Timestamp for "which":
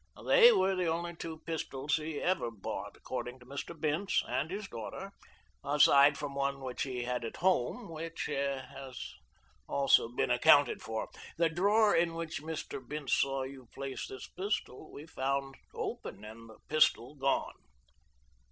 6.59-6.81, 7.87-8.25, 12.15-12.41